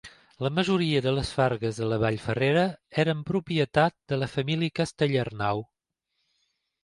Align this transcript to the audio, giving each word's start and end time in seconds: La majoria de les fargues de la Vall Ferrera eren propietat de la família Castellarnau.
La 0.43 0.49
majoria 0.59 1.01
de 1.05 1.11
les 1.17 1.29
fargues 1.39 1.81
de 1.81 1.89
la 1.89 1.99
Vall 2.03 2.17
Ferrera 2.23 2.63
eren 3.03 3.21
propietat 3.27 3.97
de 4.13 4.19
la 4.21 4.29
família 4.37 4.75
Castellarnau. 4.81 5.61